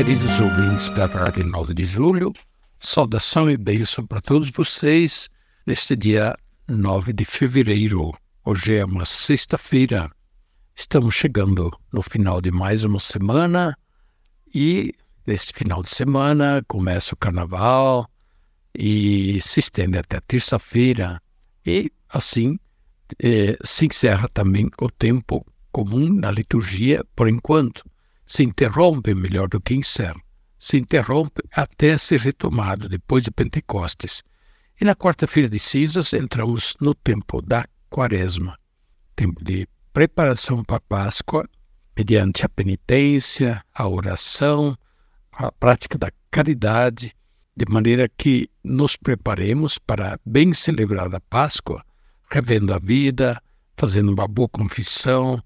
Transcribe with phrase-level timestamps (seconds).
[0.00, 2.32] Queridos ouvintes da Rádio 9 de Julho,
[2.78, 5.28] saudação e bênção para todos vocês
[5.66, 6.34] neste dia
[6.66, 8.10] 9 de fevereiro.
[8.42, 10.10] Hoje é uma sexta-feira.
[10.74, 13.76] Estamos chegando no final de mais uma semana
[14.54, 14.94] e
[15.26, 18.08] neste final de semana começa o carnaval
[18.74, 21.20] e se estende até terça-feira
[21.66, 22.58] e assim
[23.22, 27.89] eh, se encerra também o tempo comum na liturgia por enquanto.
[28.30, 30.22] Se interrompe melhor do que encerra.
[30.56, 34.22] Se interrompe até ser retomado depois de Pentecostes.
[34.80, 38.56] E na quarta-feira de cinzas entramos no tempo da quaresma,
[39.16, 41.44] tempo de preparação para a Páscoa,
[41.96, 44.78] mediante a penitência, a oração,
[45.32, 47.12] a prática da caridade,
[47.56, 51.84] de maneira que nos preparemos para bem celebrar a Páscoa,
[52.30, 53.42] revendo a vida,
[53.76, 55.42] fazendo uma boa confissão,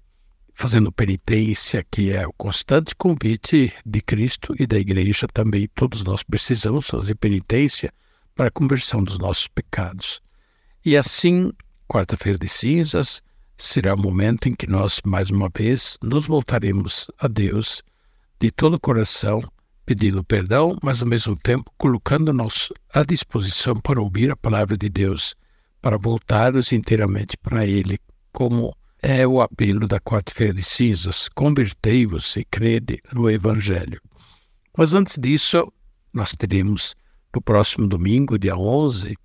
[0.55, 5.69] fazendo penitência, que é o constante convite de Cristo e da Igreja também.
[5.75, 7.93] Todos nós precisamos fazer penitência
[8.33, 10.21] para a conversão dos nossos pecados.
[10.83, 11.51] E assim,
[11.89, 13.21] quarta-feira de cinzas
[13.57, 17.83] será o momento em que nós, mais uma vez, nos voltaremos a Deus
[18.39, 19.43] de todo o coração,
[19.85, 25.35] pedindo perdão, mas ao mesmo tempo colocando-nos à disposição para ouvir a palavra de Deus,
[25.81, 27.99] para voltarmos inteiramente para Ele,
[28.31, 28.75] como
[29.07, 34.01] é o apelo da quarta-feira de cinzas: convertei-vos e crede no Evangelho.
[34.75, 35.71] Mas antes disso,
[36.11, 36.95] nós teremos
[37.33, 39.15] no próximo domingo, dia 11,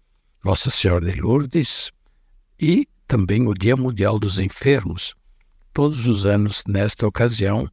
[0.45, 1.91] Nossa Senhora de Lourdes
[2.61, 5.15] e também o Dia Mundial dos Enfermos.
[5.73, 7.67] Todos os anos, nesta ocasião,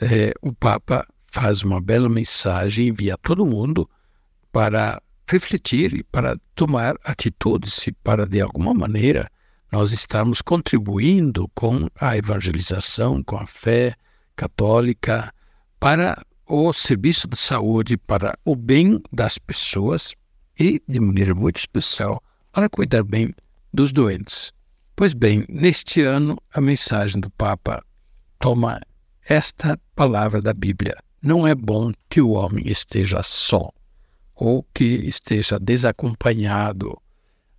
[0.00, 3.88] é, o Papa faz uma bela mensagem, envia a todo mundo
[4.50, 9.30] para refletir e para tomar atitudes e para, de alguma maneira,
[9.74, 13.96] nós estarmos contribuindo com a evangelização, com a fé
[14.36, 15.34] católica,
[15.80, 20.14] para o serviço de saúde, para o bem das pessoas
[20.56, 23.34] e, de maneira muito especial, para cuidar bem
[23.72, 24.52] dos doentes.
[24.94, 27.84] Pois bem, neste ano, a mensagem do Papa
[28.38, 28.80] toma
[29.28, 30.96] esta palavra da Bíblia.
[31.20, 33.70] Não é bom que o homem esteja só
[34.36, 36.96] ou que esteja desacompanhado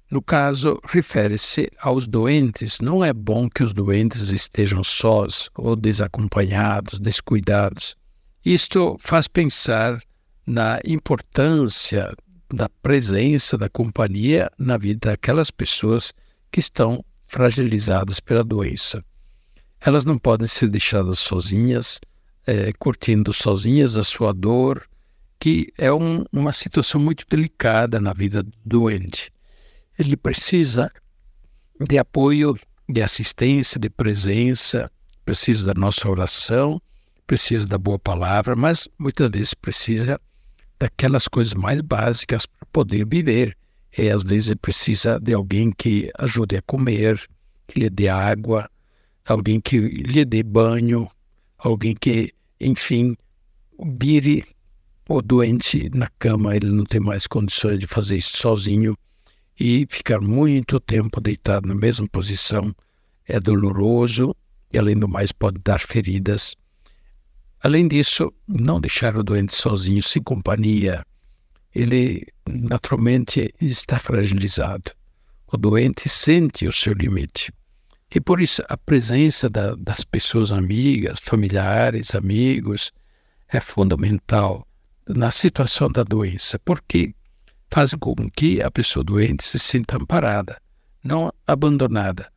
[0.10, 2.80] no caso, refere-se aos doentes.
[2.80, 7.96] Não é bom que os doentes estejam sós ou desacompanhados, descuidados.
[8.46, 10.00] Isto faz pensar
[10.46, 12.16] na importância
[12.54, 16.14] da presença da companhia na vida daquelas pessoas
[16.52, 19.04] que estão fragilizadas pela doença.
[19.82, 22.00] Elas não podem ser deixadas sozinhas,
[22.46, 24.88] é, curtindo sozinhas a sua dor,
[25.40, 29.34] que é um, uma situação muito delicada na vida do doente
[29.98, 30.92] ele precisa
[31.80, 32.58] de apoio,
[32.88, 34.92] de assistência, de presença,
[35.24, 36.82] precisa da nossa oração,
[37.26, 40.20] precisa da boa palavra, mas muitas vezes precisa
[40.80, 43.58] daquelas coisas mais básicas para poder viver.
[43.98, 47.22] E às vezes precisa de alguém que ajude a comer,
[47.68, 48.70] que lhe dê água,
[49.26, 51.10] alguém que lhe dê banho,
[51.58, 53.16] alguém que, enfim,
[54.00, 54.46] vire
[55.08, 58.98] o doente na cama, ele não tem mais condições de fazer isso sozinho
[59.60, 62.76] e ficar muito tempo deitado na mesma posição
[63.26, 64.36] é doloroso
[64.72, 66.56] e, além do mais, pode dar feridas.
[67.62, 71.06] Além disso, não deixar o doente sozinho, sem companhia.
[71.74, 74.92] Ele naturalmente está fragilizado.
[75.48, 77.52] O doente sente o seu limite.
[78.14, 82.91] E por isso a presença da, das pessoas amigas, familiares, amigos,
[83.47, 84.68] é fundamental
[85.08, 87.14] na situação da doença, porque
[87.76, 90.58] fazem com que a pessoa doente se sinta amparada,
[91.04, 92.32] não abandonada,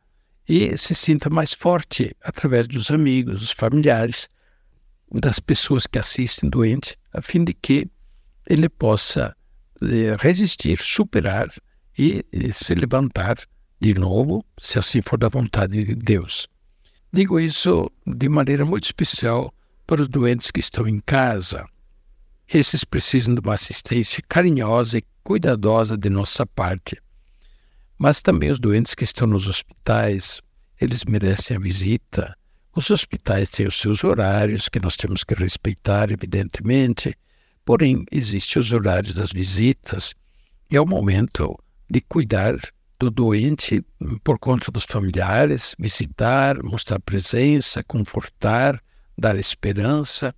[0.45, 4.27] e se sinta mais forte através dos amigos, dos familiares,
[5.09, 7.87] das pessoas que assistem doente, a fim de que
[8.49, 9.33] ele possa
[9.81, 11.47] eh, resistir, superar
[11.97, 13.37] e, e se levantar
[13.79, 16.49] de novo, se assim for da vontade de Deus.
[17.13, 19.53] Digo isso de maneira muito especial
[19.87, 21.65] para os doentes que estão em casa.
[22.51, 26.99] Esses precisam de uma assistência carinhosa e cuidadosa de nossa parte.
[27.95, 30.41] Mas também os doentes que estão nos hospitais,
[30.81, 32.35] eles merecem a visita.
[32.75, 37.15] Os hospitais têm os seus horários, que nós temos que respeitar, evidentemente,
[37.63, 40.15] porém, existem os horários das visitas,
[40.71, 41.55] e é o momento
[41.87, 42.55] de cuidar
[42.99, 43.85] do doente
[44.23, 48.81] por conta dos familiares, visitar, mostrar presença, confortar,
[49.15, 50.33] dar esperança.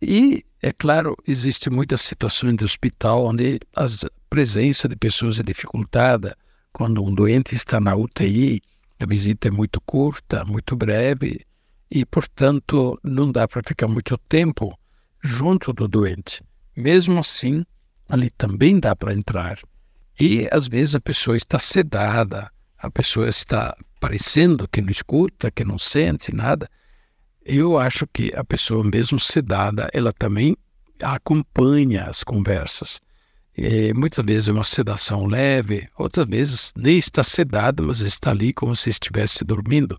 [0.00, 3.84] E, é claro, existem muitas situações de hospital onde a
[4.30, 6.34] presença de pessoas é dificultada.
[6.72, 8.62] Quando um doente está na UTI,
[8.98, 11.44] a visita é muito curta, muito breve,
[11.90, 14.74] e, portanto, não dá para ficar muito tempo
[15.22, 16.42] junto do doente.
[16.74, 17.62] Mesmo assim,
[18.08, 19.58] ali também dá para entrar.
[20.18, 25.62] E, às vezes, a pessoa está sedada, a pessoa está parecendo que não escuta, que
[25.62, 26.70] não sente nada.
[27.44, 30.56] Eu acho que a pessoa, mesmo sedada, ela também
[31.02, 33.00] acompanha as conversas.
[33.56, 38.52] E, muitas vezes é uma sedação leve, outras vezes nem está sedada, mas está ali
[38.52, 39.98] como se estivesse dormindo.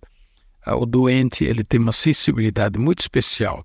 [0.65, 3.63] Ah, o doente ele tem uma sensibilidade muito especial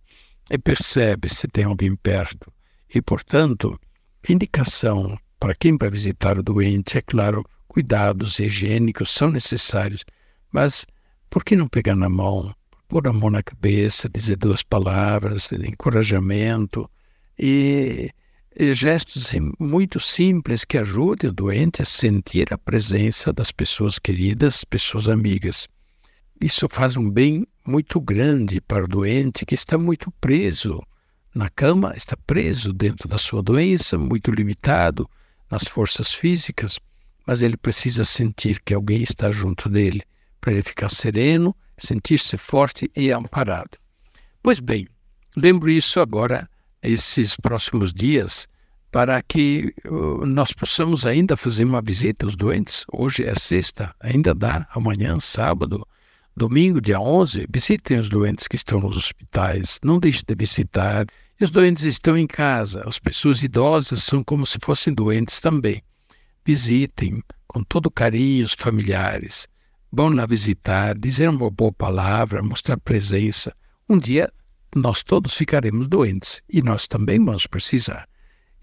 [0.50, 2.52] e percebe se tem alguém perto.
[2.94, 3.80] E, portanto,
[4.28, 10.04] indicação para quem vai visitar o doente, é claro, cuidados higiênicos são necessários,
[10.52, 10.84] mas
[11.30, 12.54] por que não pegar na mão,
[12.90, 16.90] pôr a mão na cabeça, dizer duas palavras encorajamento
[17.38, 18.10] e,
[18.54, 24.64] e gestos muito simples que ajudem o doente a sentir a presença das pessoas queridas,
[24.64, 25.68] pessoas amigas.
[26.40, 30.82] Isso faz um bem muito grande para o doente que está muito preso
[31.32, 35.08] na cama, está preso dentro da sua doença, muito limitado
[35.48, 36.80] nas forças físicas,
[37.24, 40.02] mas ele precisa sentir que alguém está junto dele
[40.40, 43.78] para ele ficar sereno sentir-se forte e amparado.
[44.42, 44.86] Pois bem,
[45.36, 46.48] lembro isso agora,
[46.82, 48.48] esses próximos dias,
[48.90, 52.84] para que uh, nós possamos ainda fazer uma visita aos doentes.
[52.92, 55.86] Hoje é sexta, ainda dá, amanhã, sábado,
[56.36, 61.06] domingo, dia 11, visitem os doentes que estão nos hospitais, não deixem de visitar.
[61.40, 65.82] Os doentes estão em casa, as pessoas idosas são como se fossem doentes também.
[66.44, 69.46] Visitem com todo carinho os familiares
[69.92, 73.54] vão lá visitar, dizer uma boa palavra, mostrar presença.
[73.88, 74.32] Um dia
[74.74, 78.08] nós todos ficaremos doentes e nós também vamos precisar.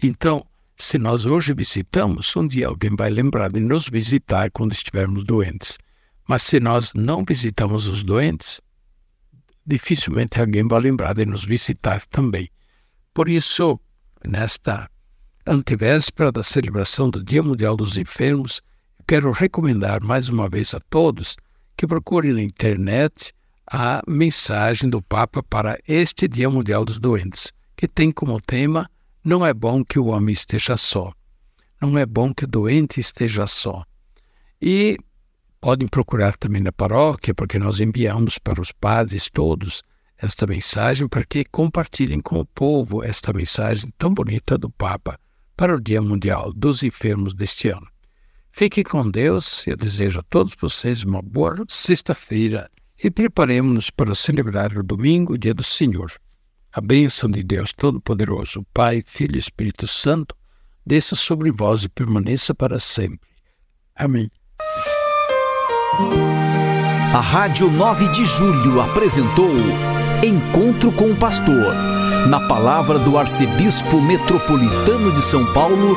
[0.02, 0.46] Então,
[0.76, 5.76] se nós hoje visitamos, um dia alguém vai lembrar de nos visitar quando estivermos doentes.
[6.26, 8.60] Mas se nós não visitamos os doentes,
[9.66, 12.48] dificilmente alguém vai lembrar de nos visitar também.
[13.12, 13.78] Por isso,
[14.26, 14.88] nesta
[15.46, 18.62] antevéspera da celebração do Dia Mundial dos Enfermos,
[19.08, 21.34] quero recomendar mais uma vez a todos
[21.74, 23.32] que procurem na internet
[23.66, 28.86] a mensagem do Papa para este Dia Mundial dos Doentes, que tem como tema
[29.24, 31.10] Não é bom que o homem esteja só.
[31.80, 33.82] Não é bom que o doente esteja só.
[34.60, 34.98] E
[35.58, 39.82] podem procurar também na paróquia, porque nós enviamos para os padres todos
[40.18, 45.18] esta mensagem para que compartilhem com o povo esta mensagem tão bonita do Papa
[45.56, 47.88] para o Dia Mundial dos Enfermos deste ano.
[48.58, 49.64] Fique com Deus.
[49.68, 52.68] Eu desejo a todos vocês uma boa sexta-feira
[53.00, 56.10] e preparemos-nos para celebrar o domingo, dia do Senhor.
[56.72, 60.34] A bênção de Deus Todo-Poderoso, Pai, Filho e Espírito Santo,
[60.84, 63.28] desça sobre vós e permaneça para sempre.
[63.94, 64.28] Amém.
[67.14, 69.54] A Rádio 9 de Julho apresentou
[70.26, 71.74] Encontro com o Pastor,
[72.28, 75.96] na palavra do Arcebispo Metropolitano de São Paulo,